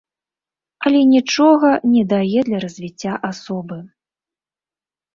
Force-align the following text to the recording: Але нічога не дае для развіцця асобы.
Але 0.89 1.01
нічога 1.15 1.69
не 1.93 2.03
дае 2.15 2.39
для 2.49 2.65
развіцця 2.67 3.13
асобы. 3.33 3.77